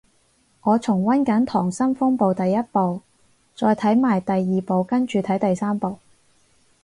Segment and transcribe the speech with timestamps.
[0.63, 3.03] 我重溫緊溏心風暴第一部，
[3.55, 5.99] 再睇埋第二部跟住睇第三部